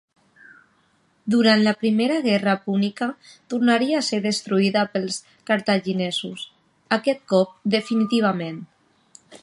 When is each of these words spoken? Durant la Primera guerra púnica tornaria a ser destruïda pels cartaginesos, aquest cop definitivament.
Durant 1.33 1.59
la 1.67 1.73
Primera 1.81 2.15
guerra 2.27 2.55
púnica 2.63 3.09
tornaria 3.55 3.99
a 3.99 4.07
ser 4.09 4.21
destruïda 4.25 4.87
pels 4.95 5.21
cartaginesos, 5.51 6.47
aquest 6.99 7.25
cop 7.35 7.55
definitivament. 7.79 8.59